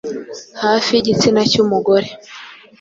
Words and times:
Hafi 0.63 0.89
y’igitsina 0.91 1.41
cy 1.51 1.57
'umugore 1.61 2.07